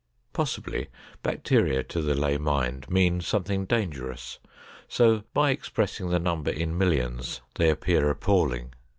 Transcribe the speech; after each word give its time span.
Possibly 0.33 0.87
bacteria 1.21 1.83
to 1.83 2.01
the 2.01 2.15
lay 2.15 2.39
mind 2.39 2.89
mean 2.89 3.21
something 3.21 3.65
dangerous, 3.65 4.39
so 4.87 5.25
by 5.31 5.51
expressing 5.51 6.09
the 6.09 6.17
numbers 6.17 6.57
in 6.57 6.75
millions 6.75 7.41
they 7.53 7.69
appear 7.69 8.09
appalling. 8.09 8.73